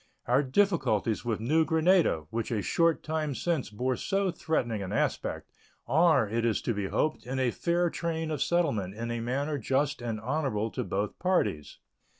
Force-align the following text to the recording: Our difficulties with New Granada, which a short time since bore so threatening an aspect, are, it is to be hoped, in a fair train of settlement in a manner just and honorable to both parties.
Our 0.25 0.41
difficulties 0.41 1.23
with 1.23 1.39
New 1.39 1.63
Granada, 1.63 2.25
which 2.31 2.49
a 2.49 2.63
short 2.63 3.03
time 3.03 3.35
since 3.35 3.69
bore 3.69 3.95
so 3.95 4.31
threatening 4.31 4.81
an 4.81 4.91
aspect, 4.91 5.51
are, 5.85 6.27
it 6.27 6.43
is 6.43 6.59
to 6.63 6.73
be 6.73 6.87
hoped, 6.87 7.27
in 7.27 7.37
a 7.37 7.51
fair 7.51 7.91
train 7.91 8.31
of 8.31 8.41
settlement 8.41 8.95
in 8.95 9.11
a 9.11 9.19
manner 9.19 9.59
just 9.59 10.01
and 10.01 10.19
honorable 10.19 10.71
to 10.71 10.83
both 10.83 11.19
parties. 11.19 11.77